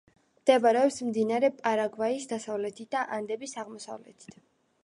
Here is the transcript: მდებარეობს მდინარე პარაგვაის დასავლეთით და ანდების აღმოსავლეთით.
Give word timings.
მდებარეობს 0.43 0.97
მდინარე 1.09 1.51
პარაგვაის 1.59 2.25
დასავლეთით 2.33 2.93
და 2.97 3.07
ანდების 3.19 3.57
აღმოსავლეთით. 3.65 4.43